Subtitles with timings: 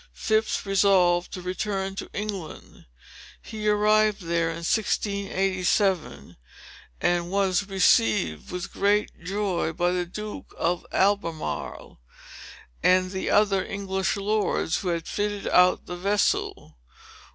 [0.13, 2.87] Phips resolved to return to England.
[3.39, 6.37] He arrived there in 1687,
[6.99, 11.99] and was received with great joy by the Duke of Albemarle
[12.81, 16.79] and the other English lords, who had fitted out the vessel.